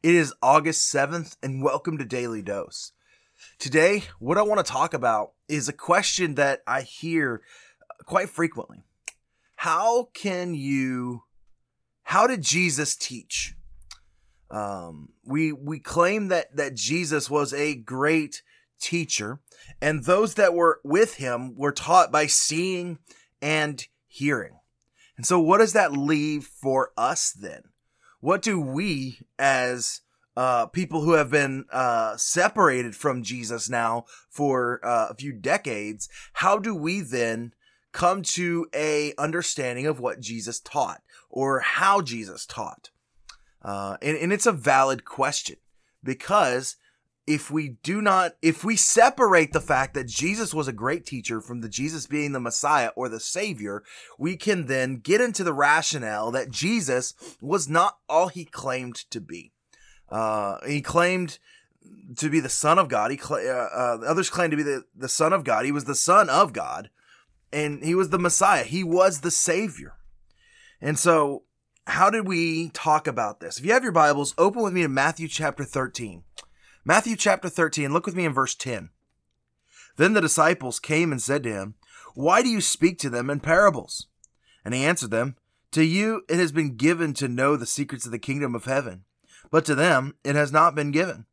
It 0.00 0.14
is 0.14 0.32
August 0.40 0.94
7th, 0.94 1.36
and 1.42 1.60
welcome 1.60 1.98
to 1.98 2.04
Daily 2.04 2.40
Dose. 2.40 2.92
Today, 3.58 4.04
what 4.20 4.38
I 4.38 4.42
want 4.42 4.64
to 4.64 4.72
talk 4.72 4.94
about 4.94 5.32
is 5.48 5.68
a 5.68 5.72
question 5.72 6.36
that 6.36 6.60
I 6.68 6.82
hear 6.82 7.42
quite 8.04 8.28
frequently. 8.28 8.84
How 9.56 10.04
can 10.14 10.54
you, 10.54 11.24
how 12.04 12.28
did 12.28 12.42
Jesus 12.42 12.94
teach? 12.94 13.56
Um, 14.52 15.08
we, 15.24 15.50
we 15.50 15.80
claim 15.80 16.28
that, 16.28 16.54
that 16.54 16.76
Jesus 16.76 17.28
was 17.28 17.52
a 17.52 17.74
great 17.74 18.42
teacher, 18.80 19.40
and 19.82 20.04
those 20.04 20.34
that 20.34 20.54
were 20.54 20.80
with 20.84 21.14
him 21.14 21.56
were 21.56 21.72
taught 21.72 22.12
by 22.12 22.28
seeing 22.28 22.98
and 23.42 23.84
hearing. 24.06 24.60
And 25.16 25.26
so, 25.26 25.40
what 25.40 25.58
does 25.58 25.72
that 25.72 25.90
leave 25.90 26.44
for 26.44 26.92
us 26.96 27.32
then? 27.32 27.62
What 28.20 28.42
do 28.42 28.60
we 28.60 29.20
as 29.38 30.00
uh, 30.36 30.66
people 30.66 31.00
who 31.00 31.12
have 31.12 31.30
been 31.30 31.64
uh, 31.72 32.16
separated 32.16 32.94
from 32.94 33.24
Jesus 33.24 33.68
now 33.68 34.04
for 34.30 34.80
uh, 34.84 35.08
a 35.10 35.14
few 35.14 35.32
decades, 35.32 36.08
how 36.34 36.58
do 36.58 36.74
we 36.74 37.00
then 37.00 37.52
come 37.90 38.22
to 38.22 38.66
a 38.72 39.12
understanding 39.18 39.86
of 39.86 39.98
what 39.98 40.20
Jesus 40.20 40.60
taught 40.60 41.02
or 41.28 41.58
how 41.58 42.00
Jesus 42.00 42.46
taught? 42.46 42.90
Uh, 43.62 43.96
and, 44.00 44.16
and 44.16 44.32
it's 44.32 44.46
a 44.46 44.52
valid 44.52 45.04
question 45.04 45.56
because 46.04 46.76
if 47.28 47.50
we 47.50 47.76
do 47.82 48.00
not, 48.00 48.36
if 48.40 48.64
we 48.64 48.74
separate 48.74 49.52
the 49.52 49.60
fact 49.60 49.92
that 49.92 50.06
Jesus 50.06 50.54
was 50.54 50.66
a 50.66 50.72
great 50.72 51.04
teacher 51.04 51.42
from 51.42 51.60
the 51.60 51.68
Jesus 51.68 52.06
being 52.06 52.32
the 52.32 52.40
Messiah 52.40 52.88
or 52.96 53.10
the 53.10 53.20
Savior, 53.20 53.84
we 54.18 54.34
can 54.34 54.64
then 54.64 54.96
get 54.96 55.20
into 55.20 55.44
the 55.44 55.52
rationale 55.52 56.30
that 56.30 56.50
Jesus 56.50 57.12
was 57.42 57.68
not 57.68 57.98
all 58.08 58.28
he 58.28 58.46
claimed 58.46 58.96
to 59.10 59.20
be. 59.20 59.52
Uh, 60.08 60.56
he 60.66 60.80
claimed 60.80 61.38
to 62.16 62.30
be 62.30 62.40
the 62.40 62.48
Son 62.48 62.78
of 62.78 62.88
God. 62.88 63.10
He 63.10 63.18
cl- 63.18 63.46
uh, 63.46 63.76
uh, 63.76 63.98
others 64.06 64.30
claimed 64.30 64.52
to 64.52 64.56
be 64.56 64.62
the, 64.62 64.84
the 64.96 65.08
Son 65.08 65.34
of 65.34 65.44
God. 65.44 65.66
He 65.66 65.72
was 65.72 65.84
the 65.84 65.94
Son 65.94 66.30
of 66.30 66.54
God, 66.54 66.88
and 67.52 67.84
he 67.84 67.94
was 67.94 68.08
the 68.08 68.18
Messiah. 68.18 68.64
He 68.64 68.82
was 68.82 69.20
the 69.20 69.30
Savior. 69.30 69.96
And 70.80 70.98
so, 70.98 71.42
how 71.86 72.08
did 72.08 72.26
we 72.26 72.70
talk 72.70 73.06
about 73.06 73.40
this? 73.40 73.58
If 73.58 73.66
you 73.66 73.74
have 73.74 73.82
your 73.82 73.92
Bibles, 73.92 74.34
open 74.38 74.62
with 74.62 74.72
me 74.72 74.80
to 74.80 74.88
Matthew 74.88 75.28
chapter 75.28 75.64
13. 75.64 76.22
Matthew 76.88 77.16
chapter 77.16 77.50
13, 77.50 77.92
look 77.92 78.06
with 78.06 78.16
me 78.16 78.24
in 78.24 78.32
verse 78.32 78.54
10. 78.54 78.88
Then 79.98 80.14
the 80.14 80.22
disciples 80.22 80.80
came 80.80 81.12
and 81.12 81.20
said 81.20 81.42
to 81.42 81.52
him, 81.52 81.74
Why 82.14 82.40
do 82.40 82.48
you 82.48 82.62
speak 82.62 82.98
to 83.00 83.10
them 83.10 83.28
in 83.28 83.40
parables? 83.40 84.06
And 84.64 84.72
he 84.72 84.86
answered 84.86 85.10
them, 85.10 85.36
To 85.72 85.84
you 85.84 86.22
it 86.30 86.38
has 86.38 86.50
been 86.50 86.76
given 86.76 87.12
to 87.12 87.28
know 87.28 87.56
the 87.56 87.66
secrets 87.66 88.06
of 88.06 88.10
the 88.10 88.18
kingdom 88.18 88.54
of 88.54 88.64
heaven, 88.64 89.04
but 89.50 89.66
to 89.66 89.74
them 89.74 90.14
it 90.24 90.34
has 90.34 90.50
not 90.50 90.74
been 90.74 90.90
given. 90.90 91.26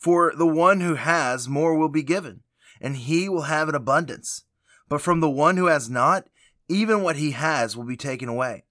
For 0.00 0.32
the 0.36 0.44
one 0.44 0.80
who 0.80 0.96
has, 0.96 1.48
more 1.48 1.78
will 1.78 1.88
be 1.88 2.02
given, 2.02 2.40
and 2.80 2.96
he 2.96 3.28
will 3.28 3.42
have 3.42 3.68
an 3.68 3.76
abundance. 3.76 4.42
But 4.88 5.02
from 5.02 5.20
the 5.20 5.30
one 5.30 5.56
who 5.56 5.66
has 5.66 5.88
not, 5.88 6.26
even 6.68 7.02
what 7.02 7.14
he 7.14 7.30
has 7.30 7.76
will 7.76 7.84
be 7.84 7.96
taken 7.96 8.28
away. 8.28 8.64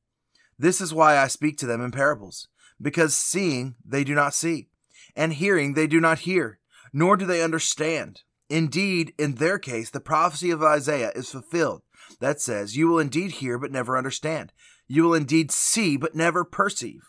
This 0.59 0.81
is 0.81 0.93
why 0.93 1.17
I 1.17 1.27
speak 1.27 1.57
to 1.59 1.65
them 1.65 1.79
in 1.79 1.91
parables, 1.91 2.49
because 2.81 3.15
seeing 3.15 3.75
they 3.85 4.03
do 4.03 4.13
not 4.13 4.33
see 4.33 4.67
and 5.15 5.33
hearing 5.33 5.73
they 5.73 5.87
do 5.87 5.99
not 5.99 6.19
hear, 6.19 6.59
nor 6.93 7.17
do 7.17 7.25
they 7.25 7.43
understand. 7.43 8.21
Indeed, 8.49 9.13
in 9.17 9.35
their 9.35 9.57
case, 9.57 9.89
the 9.89 9.99
prophecy 9.99 10.51
of 10.51 10.61
Isaiah 10.61 11.11
is 11.15 11.31
fulfilled. 11.31 11.81
That 12.19 12.39
says, 12.39 12.77
You 12.77 12.87
will 12.87 12.99
indeed 12.99 13.31
hear, 13.31 13.57
but 13.57 13.71
never 13.71 13.97
understand. 13.97 14.53
You 14.87 15.03
will 15.03 15.13
indeed 15.15 15.51
see, 15.51 15.97
but 15.97 16.15
never 16.15 16.43
perceive. 16.43 17.01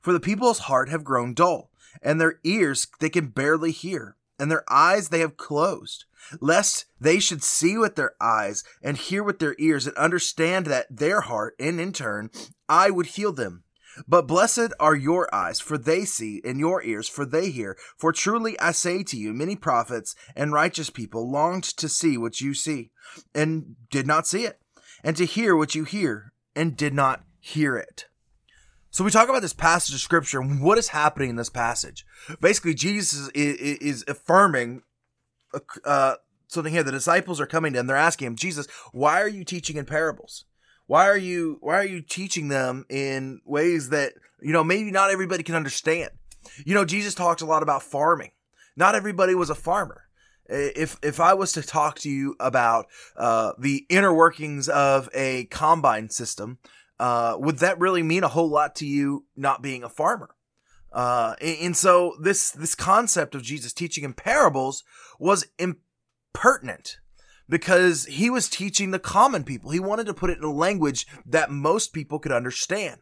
For 0.00 0.12
the 0.12 0.20
people's 0.20 0.60
heart 0.60 0.88
have 0.88 1.04
grown 1.04 1.34
dull, 1.34 1.70
and 2.02 2.20
their 2.20 2.40
ears 2.44 2.86
they 2.98 3.10
can 3.10 3.28
barely 3.28 3.72
hear, 3.72 4.16
and 4.38 4.50
their 4.50 4.64
eyes 4.70 5.08
they 5.08 5.20
have 5.20 5.36
closed, 5.36 6.06
lest 6.40 6.86
they 6.98 7.18
should 7.18 7.42
see 7.42 7.76
with 7.76 7.96
their 7.96 8.14
eyes, 8.20 8.64
and 8.82 8.96
hear 8.96 9.22
with 9.22 9.38
their 9.38 9.54
ears, 9.58 9.86
and 9.86 9.96
understand 9.96 10.66
that 10.66 10.86
their 10.94 11.22
heart, 11.22 11.54
and 11.58 11.80
in 11.80 11.92
turn, 11.92 12.30
I 12.68 12.90
would 12.90 13.06
heal 13.06 13.32
them. 13.32 13.64
But 14.06 14.26
blessed 14.26 14.72
are 14.78 14.94
your 14.94 15.32
eyes, 15.34 15.60
for 15.60 15.78
they 15.78 16.04
see, 16.04 16.40
and 16.44 16.58
your 16.58 16.82
ears, 16.82 17.08
for 17.08 17.24
they 17.24 17.50
hear. 17.50 17.76
For 17.98 18.12
truly 18.12 18.58
I 18.60 18.72
say 18.72 19.02
to 19.04 19.16
you, 19.16 19.32
many 19.32 19.56
prophets 19.56 20.14
and 20.34 20.52
righteous 20.52 20.90
people 20.90 21.30
longed 21.30 21.64
to 21.64 21.88
see 21.88 22.16
what 22.16 22.40
you 22.40 22.54
see, 22.54 22.90
and 23.34 23.76
did 23.90 24.06
not 24.06 24.26
see 24.26 24.44
it, 24.44 24.60
and 25.02 25.16
to 25.16 25.24
hear 25.24 25.56
what 25.56 25.74
you 25.74 25.84
hear, 25.84 26.32
and 26.54 26.76
did 26.76 26.94
not 26.94 27.24
hear 27.38 27.76
it. 27.76 28.06
So 28.90 29.04
we 29.04 29.10
talk 29.10 29.28
about 29.28 29.42
this 29.42 29.52
passage 29.52 29.94
of 29.94 30.00
scripture 30.00 30.40
and 30.40 30.62
what 30.62 30.78
is 30.78 30.88
happening 30.88 31.30
in 31.30 31.36
this 31.36 31.50
passage. 31.50 32.04
Basically, 32.40 32.74
Jesus 32.74 33.28
is, 33.34 33.56
is 33.78 34.04
affirming 34.08 34.82
uh, 35.84 36.16
something 36.48 36.72
here. 36.72 36.82
The 36.82 36.90
disciples 36.90 37.40
are 37.40 37.46
coming 37.46 37.72
to 37.72 37.78
him. 37.78 37.86
They're 37.86 37.96
asking 37.96 38.26
him, 38.26 38.36
Jesus, 38.36 38.66
why 38.92 39.20
are 39.20 39.28
you 39.28 39.44
teaching 39.44 39.76
in 39.76 39.84
parables? 39.84 40.44
Why 40.90 41.06
are 41.06 41.16
you 41.16 41.56
why 41.60 41.76
are 41.76 41.86
you 41.86 42.02
teaching 42.02 42.48
them 42.48 42.84
in 42.88 43.40
ways 43.44 43.90
that 43.90 44.12
you 44.42 44.52
know 44.52 44.64
maybe 44.64 44.90
not 44.90 45.12
everybody 45.12 45.44
can 45.44 45.54
understand? 45.54 46.10
You 46.66 46.74
know 46.74 46.84
jesus 46.84 47.14
talks 47.14 47.42
a 47.42 47.46
lot 47.46 47.62
about 47.62 47.84
farming. 47.84 48.32
Not 48.74 48.96
everybody 48.96 49.36
was 49.36 49.50
a 49.50 49.54
farmer. 49.54 50.02
If 50.48 50.98
if 51.00 51.20
i 51.20 51.32
was 51.32 51.52
to 51.52 51.62
talk 51.62 52.00
to 52.00 52.10
you 52.10 52.34
about 52.40 52.86
uh, 53.16 53.52
the 53.56 53.86
inner 53.88 54.12
workings 54.12 54.68
of 54.68 55.08
a 55.14 55.44
combine 55.44 56.10
system 56.10 56.58
uh, 56.98 57.36
would 57.38 57.58
that 57.58 57.78
really 57.78 58.02
mean 58.02 58.24
a 58.24 58.28
whole 58.28 58.50
lot 58.50 58.74
to 58.76 58.84
you 58.84 59.26
not 59.36 59.62
being 59.62 59.84
a 59.84 59.88
farmer? 59.88 60.34
Uh, 60.92 61.36
and 61.40 61.76
so 61.76 62.16
this 62.20 62.50
this 62.50 62.74
concept 62.74 63.36
of 63.36 63.44
jesus 63.44 63.72
teaching 63.72 64.02
in 64.02 64.12
parables 64.12 64.82
was 65.20 65.46
impertinent 65.56 66.98
because 67.50 68.06
he 68.06 68.30
was 68.30 68.48
teaching 68.48 68.92
the 68.92 68.98
common 68.98 69.44
people. 69.44 69.72
He 69.72 69.80
wanted 69.80 70.06
to 70.06 70.14
put 70.14 70.30
it 70.30 70.38
in 70.38 70.44
a 70.44 70.52
language 70.52 71.06
that 71.26 71.50
most 71.50 71.92
people 71.92 72.18
could 72.18 72.32
understand. 72.32 73.00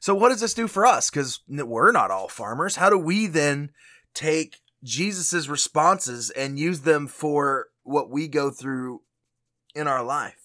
So, 0.00 0.14
what 0.14 0.30
does 0.30 0.40
this 0.40 0.54
do 0.54 0.66
for 0.66 0.84
us? 0.84 1.10
Because 1.10 1.40
we're 1.46 1.92
not 1.92 2.10
all 2.10 2.28
farmers. 2.28 2.76
How 2.76 2.90
do 2.90 2.98
we 2.98 3.26
then 3.26 3.70
take 4.14 4.56
Jesus's 4.82 5.48
responses 5.48 6.30
and 6.30 6.58
use 6.58 6.80
them 6.80 7.06
for 7.06 7.68
what 7.84 8.10
we 8.10 8.26
go 8.26 8.50
through 8.50 9.02
in 9.74 9.86
our 9.86 10.02
life? 10.02 10.41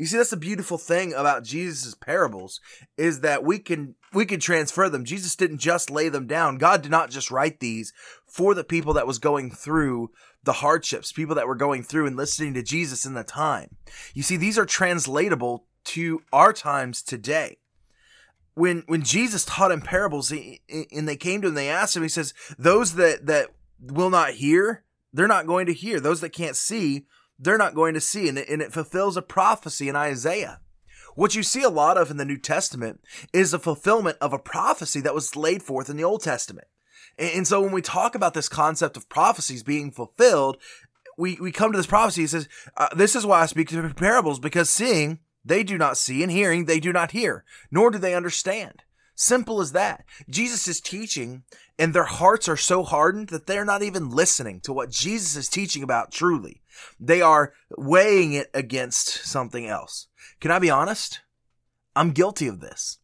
You 0.00 0.06
see, 0.06 0.16
that's 0.16 0.30
the 0.30 0.38
beautiful 0.38 0.78
thing 0.78 1.12
about 1.12 1.44
Jesus' 1.44 1.94
parables 1.94 2.58
is 2.96 3.20
that 3.20 3.44
we 3.44 3.58
can 3.58 3.96
we 4.14 4.24
can 4.24 4.40
transfer 4.40 4.88
them. 4.88 5.04
Jesus 5.04 5.36
didn't 5.36 5.58
just 5.58 5.90
lay 5.90 6.08
them 6.08 6.26
down. 6.26 6.56
God 6.56 6.80
did 6.80 6.90
not 6.90 7.10
just 7.10 7.30
write 7.30 7.60
these 7.60 7.92
for 8.26 8.54
the 8.54 8.64
people 8.64 8.94
that 8.94 9.06
was 9.06 9.18
going 9.18 9.50
through 9.50 10.10
the 10.42 10.54
hardships, 10.54 11.12
people 11.12 11.34
that 11.34 11.46
were 11.46 11.54
going 11.54 11.82
through 11.82 12.06
and 12.06 12.16
listening 12.16 12.54
to 12.54 12.62
Jesus 12.62 13.04
in 13.04 13.12
the 13.12 13.24
time. 13.24 13.76
You 14.14 14.22
see, 14.22 14.38
these 14.38 14.56
are 14.56 14.64
translatable 14.64 15.66
to 15.84 16.22
our 16.32 16.54
times 16.54 17.02
today. 17.02 17.58
When 18.54 18.84
when 18.86 19.02
Jesus 19.02 19.44
taught 19.44 19.70
in 19.70 19.82
parables, 19.82 20.30
he, 20.30 20.62
and 20.90 21.06
they 21.06 21.16
came 21.16 21.42
to 21.42 21.48
him, 21.48 21.54
they 21.54 21.68
asked 21.68 21.94
him. 21.94 22.02
He 22.02 22.08
says, 22.08 22.32
"Those 22.58 22.94
that 22.94 23.26
that 23.26 23.50
will 23.78 24.08
not 24.08 24.30
hear, 24.30 24.82
they're 25.12 25.28
not 25.28 25.46
going 25.46 25.66
to 25.66 25.74
hear. 25.74 26.00
Those 26.00 26.22
that 26.22 26.30
can't 26.30 26.56
see, 26.56 27.04
they're 27.40 27.58
not 27.58 27.74
going 27.74 27.94
to 27.94 28.00
see." 28.00 28.28
And 28.28 28.38
it, 28.38 28.48
and 28.48 28.62
it 28.62 28.72
fulfills 28.72 29.16
a 29.16 29.22
prophecy 29.22 29.88
in 29.88 29.96
Isaiah. 29.96 30.60
What 31.14 31.34
you 31.34 31.42
see 31.42 31.62
a 31.62 31.68
lot 31.68 31.98
of 31.98 32.10
in 32.10 32.16
the 32.16 32.24
New 32.24 32.38
Testament 32.38 33.00
is 33.32 33.52
a 33.52 33.58
fulfillment 33.58 34.18
of 34.20 34.32
a 34.32 34.38
prophecy 34.38 35.00
that 35.00 35.14
was 35.14 35.36
laid 35.36 35.62
forth 35.62 35.90
in 35.90 35.96
the 35.96 36.04
Old 36.04 36.22
Testament. 36.22 36.68
And 37.18 37.46
so 37.46 37.60
when 37.60 37.72
we 37.72 37.82
talk 37.82 38.14
about 38.14 38.34
this 38.34 38.48
concept 38.48 38.96
of 38.96 39.08
prophecies 39.08 39.62
being 39.62 39.90
fulfilled, 39.90 40.56
we, 41.18 41.36
we 41.40 41.52
come 41.52 41.72
to 41.72 41.76
this 41.76 41.86
prophecy. 41.86 42.24
It 42.24 42.30
says, 42.30 42.48
uh, 42.76 42.88
This 42.94 43.14
is 43.14 43.26
why 43.26 43.42
I 43.42 43.46
speak 43.46 43.68
to 43.68 43.92
parables, 43.94 44.38
because 44.38 44.70
seeing 44.70 45.18
they 45.44 45.62
do 45.62 45.76
not 45.76 45.98
see, 45.98 46.22
and 46.22 46.32
hearing 46.32 46.64
they 46.64 46.80
do 46.80 46.92
not 46.92 47.10
hear, 47.10 47.44
nor 47.70 47.90
do 47.90 47.98
they 47.98 48.14
understand. 48.14 48.82
Simple 49.14 49.60
as 49.60 49.72
that. 49.72 50.04
Jesus 50.28 50.66
is 50.66 50.80
teaching, 50.80 51.42
and 51.78 51.92
their 51.92 52.04
hearts 52.04 52.48
are 52.48 52.56
so 52.56 52.82
hardened 52.82 53.28
that 53.28 53.46
they're 53.46 53.64
not 53.64 53.82
even 53.82 54.10
listening 54.10 54.60
to 54.60 54.72
what 54.72 54.90
Jesus 54.90 55.36
is 55.36 55.48
teaching 55.48 55.82
about 55.82 56.10
truly. 56.10 56.62
They 56.98 57.20
are 57.20 57.52
weighing 57.76 58.32
it 58.32 58.48
against 58.54 59.08
something 59.26 59.66
else. 59.66 60.08
Can 60.40 60.50
I 60.50 60.58
be 60.58 60.70
honest? 60.70 61.20
I'm 61.94 62.12
guilty 62.12 62.46
of 62.46 62.60
this. 62.60 62.98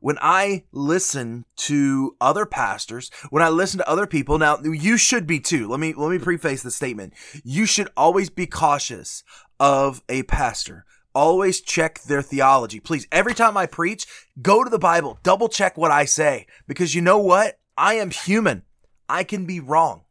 when 0.00 0.18
I 0.20 0.64
listen 0.72 1.44
to 1.56 2.16
other 2.20 2.46
pastors, 2.46 3.10
when 3.30 3.42
I 3.42 3.48
listen 3.48 3.78
to 3.78 3.88
other 3.88 4.06
people, 4.06 4.38
now 4.38 4.58
you 4.62 4.96
should 4.96 5.26
be 5.26 5.40
too. 5.40 5.68
Let 5.68 5.80
me 5.80 5.94
let 5.96 6.10
me 6.10 6.18
preface 6.18 6.62
the 6.62 6.70
statement. 6.70 7.14
You 7.42 7.66
should 7.66 7.88
always 7.96 8.30
be 8.30 8.46
cautious 8.46 9.24
of 9.58 10.02
a 10.08 10.22
pastor. 10.24 10.84
Always 11.14 11.60
check 11.60 12.02
their 12.02 12.22
theology. 12.22 12.78
Please, 12.78 13.06
every 13.10 13.34
time 13.34 13.56
I 13.56 13.66
preach, 13.66 14.06
go 14.40 14.62
to 14.62 14.70
the 14.70 14.78
Bible, 14.78 15.18
double 15.22 15.48
check 15.48 15.76
what 15.76 15.90
I 15.90 16.04
say 16.04 16.46
because 16.68 16.94
you 16.94 17.02
know 17.02 17.18
what? 17.18 17.58
I 17.76 17.94
am 17.94 18.10
human. 18.10 18.62
I 19.08 19.24
can 19.24 19.44
be 19.44 19.58
wrong. 19.58 20.04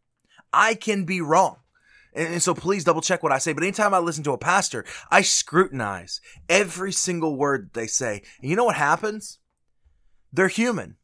I 0.52 0.74
can 0.74 1.06
be 1.06 1.22
wrong. 1.22 1.58
And, 2.14 2.42
so 2.42 2.54
please 2.54 2.84
double 2.84 3.02
check 3.02 3.24
what 3.24 3.32
I 3.32 3.38
say. 3.38 3.54
But 3.54 3.64
anytime 3.64 3.94
I 3.94 4.00
listen 4.00 4.24
to 4.26 4.34
a 4.34 4.38
pastor, 4.38 4.84
I 5.10 5.22
scrutinize 5.22 6.20
every 6.50 6.92
single 6.92 7.38
word 7.38 7.70
they 7.74 7.88
say. 7.88 8.24
And 8.42 8.50
you 8.50 8.56
know 8.56 8.66
what 8.66 8.76
happens? 8.76 9.40
They're 10.34 10.48
human. 10.48 10.98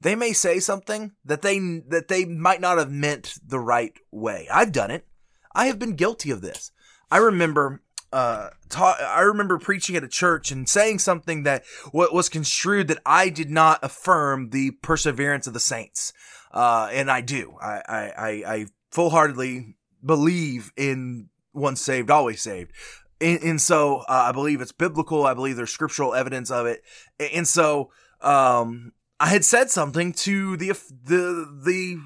They 0.00 0.14
may 0.14 0.32
say 0.32 0.60
something 0.60 1.12
that 1.24 1.42
they 1.42 1.58
that 1.88 2.08
they 2.08 2.24
might 2.24 2.60
not 2.60 2.78
have 2.78 2.90
meant 2.90 3.38
the 3.46 3.58
right 3.58 3.92
way. 4.10 4.46
I've 4.52 4.72
done 4.72 4.90
it. 4.90 5.06
I 5.54 5.66
have 5.66 5.78
been 5.78 5.96
guilty 5.96 6.30
of 6.30 6.42
this. 6.42 6.72
I 7.10 7.18
remember 7.18 7.82
uh, 8.14 8.50
ta- 8.68 8.96
I 9.00 9.22
remember 9.22 9.58
preaching 9.58 9.96
at 9.96 10.04
a 10.04 10.08
church 10.08 10.52
and 10.52 10.68
saying 10.68 11.00
something 11.00 11.42
that 11.42 11.64
what 11.90 12.14
was 12.14 12.28
construed 12.28 12.86
that 12.88 13.02
I 13.04 13.28
did 13.28 13.50
not 13.50 13.80
affirm 13.82 14.50
the 14.50 14.70
perseverance 14.70 15.48
of 15.48 15.52
the 15.52 15.60
saints, 15.60 16.12
uh, 16.52 16.88
and 16.92 17.10
I 17.10 17.20
do. 17.20 17.56
I 17.60 17.82
I, 17.88 18.12
I, 18.16 18.30
I 18.54 18.66
full 18.92 19.10
heartedly 19.10 19.76
believe 20.04 20.72
in 20.76 21.28
once 21.52 21.80
saved, 21.80 22.10
always 22.10 22.40
saved. 22.40 22.72
And, 23.20 23.42
and 23.42 23.60
so 23.60 23.98
uh, 24.08 24.26
I 24.28 24.32
believe 24.32 24.60
it's 24.60 24.72
biblical. 24.72 25.26
I 25.26 25.34
believe 25.34 25.56
there's 25.56 25.70
scriptural 25.70 26.14
evidence 26.14 26.50
of 26.50 26.66
it. 26.66 26.82
And 27.18 27.48
so 27.48 27.90
um, 28.20 28.92
I 29.18 29.28
had 29.28 29.44
said 29.44 29.70
something 29.70 30.12
to 30.12 30.56
the 30.56 30.68
the 30.68 31.62
the 31.64 31.98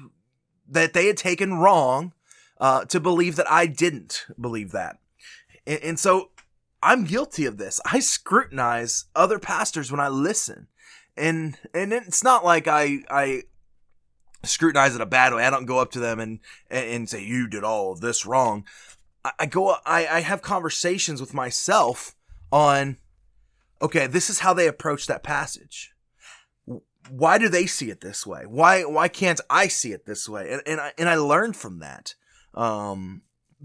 that 0.69 0.93
they 0.93 1.05
had 1.05 1.17
taken 1.17 1.55
wrong 1.55 2.13
uh, 2.59 2.85
to 2.85 2.99
believe 2.99 3.35
that 3.35 3.51
I 3.51 3.67
didn't 3.67 4.25
believe 4.39 4.71
that. 4.71 4.97
And, 5.69 5.83
and 5.83 5.99
so 5.99 6.31
I'm 6.81 7.05
guilty 7.05 7.45
of 7.45 7.57
this. 7.57 7.79
I 7.85 7.99
scrutinize 7.99 9.05
other 9.15 9.39
pastors 9.39 9.91
when 9.91 10.01
I 10.01 10.09
listen. 10.09 10.67
And 11.15 11.57
and 11.73 11.93
it's 11.93 12.23
not 12.23 12.43
like 12.43 12.67
I 12.67 12.99
I 13.09 13.43
scrutinize 14.43 14.95
it 14.95 15.01
a 15.01 15.05
bad 15.05 15.33
way. 15.33 15.45
I 15.45 15.49
don't 15.49 15.65
go 15.65 15.79
up 15.79 15.91
to 15.91 15.99
them 15.99 16.19
and 16.19 16.39
and 16.69 17.07
say 17.07 17.23
you 17.23 17.47
did 17.47 17.63
all 17.63 17.91
of 17.91 18.01
this 18.01 18.25
wrong. 18.25 18.65
I, 19.23 19.31
I 19.39 19.45
go 19.45 19.75
I, 19.85 20.07
I 20.07 20.19
have 20.21 20.41
conversations 20.41 21.21
with 21.21 21.33
myself 21.33 22.15
on 22.51 22.97
okay, 23.81 24.07
this 24.07 24.29
is 24.29 24.39
how 24.39 24.53
they 24.53 24.67
approach 24.67 25.07
that 25.07 25.23
passage. 25.23 25.93
Why 27.09 27.37
do 27.37 27.49
they 27.49 27.65
see 27.65 27.89
it 27.89 28.01
this 28.01 28.25
way? 28.25 28.43
Why 28.47 28.83
why 28.83 29.09
can't 29.09 29.41
I 29.49 29.67
see 29.67 29.91
it 29.91 30.05
this 30.05 30.29
way? 30.29 30.49
And 30.51 30.61
and 30.65 30.79
I 30.79 30.93
and 30.97 31.09
I 31.09 31.15
learn 31.15 31.51
from 31.51 31.79
that. 31.79 32.15
Um, 32.53 33.23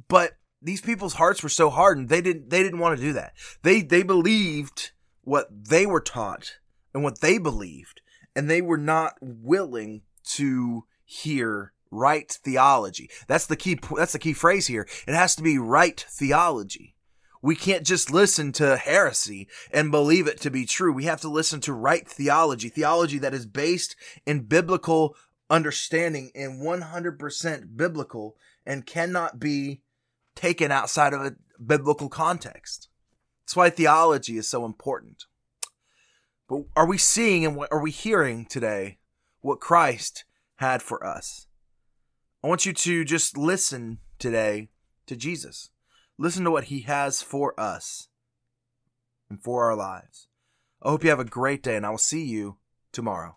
but 0.08 0.32
these 0.64 0.81
people's 0.81 1.14
hearts 1.14 1.43
were 1.43 1.49
so 1.49 1.70
hardened 1.70 2.08
they 2.08 2.20
didn't 2.20 2.50
they 2.50 2.62
didn't 2.62 2.78
want 2.81 2.96
to 2.96 3.02
do 3.02 3.12
that. 3.12 3.34
They 3.62 3.82
they 3.82 4.02
believed 4.02 4.93
what 5.22 5.49
they 5.50 5.87
were 5.87 6.00
taught 6.00 6.56
and 6.93 7.05
what 7.05 7.20
they 7.20 7.38
believed, 7.38 8.00
and 8.34 8.49
they 8.49 8.62
were 8.62 8.78
not 8.78 9.14
willing 9.20 10.02
to 10.31 10.84
hear 11.05 11.72
right 11.90 12.31
theology. 12.31 13.11
That's 13.28 13.46
the 13.46 13.56
key 13.56 13.78
that's 13.96 14.12
the 14.12 14.19
key 14.19 14.32
phrase 14.32 14.66
here. 14.66 14.88
It 15.06 15.14
has 15.14 15.37
to 15.37 15.43
be 15.43 15.58
right 15.58 16.05
theology. 16.08 16.96
We 17.43 17.56
can't 17.56 17.84
just 17.84 18.11
listen 18.11 18.52
to 18.52 18.78
heresy 18.78 19.49
and 19.70 19.90
believe 19.90 20.26
it 20.26 20.40
to 20.40 20.50
be 20.50 20.64
true. 20.64 20.94
We 20.94 21.05
have 21.05 21.20
to 21.20 21.28
listen 21.28 21.61
to 21.62 21.75
right 21.75 22.08
theology, 22.08 22.70
theology 22.70 23.19
that 23.19 23.34
is 23.34 23.44
based 23.44 23.96
in 24.25 24.44
biblical 24.44 25.14
understanding 25.50 26.31
and 26.34 26.62
100% 26.62 27.76
biblical 27.76 28.37
and 28.64 28.87
cannot 28.87 29.38
be 29.38 29.82
taken 30.34 30.72
outside 30.72 31.12
of 31.12 31.20
a 31.20 31.36
biblical 31.64 32.08
context. 32.08 32.88
That's 33.44 33.56
why 33.56 33.70
theology 33.70 34.36
is 34.36 34.48
so 34.48 34.64
important. 34.64 35.25
But 36.48 36.64
are 36.76 36.86
we 36.86 36.98
seeing 36.98 37.44
and 37.46 37.58
are 37.70 37.81
we 37.81 37.90
hearing 37.90 38.46
today 38.46 38.98
what 39.44 39.60
Christ 39.60 40.25
had 40.56 40.82
for 40.82 41.06
us. 41.06 41.46
I 42.42 42.48
want 42.48 42.64
you 42.64 42.72
to 42.72 43.04
just 43.04 43.36
listen 43.36 43.98
today 44.19 44.70
to 45.06 45.16
Jesus. 45.16 45.70
Listen 46.16 46.44
to 46.44 46.50
what 46.50 46.64
he 46.64 46.80
has 46.80 47.20
for 47.20 47.58
us 47.60 48.08
and 49.28 49.42
for 49.42 49.64
our 49.64 49.76
lives. 49.76 50.28
I 50.82 50.90
hope 50.90 51.04
you 51.04 51.10
have 51.10 51.20
a 51.20 51.25
great 51.25 51.62
day, 51.62 51.76
and 51.76 51.84
I 51.84 51.90
will 51.90 51.98
see 51.98 52.25
you 52.25 52.56
tomorrow. 52.92 53.37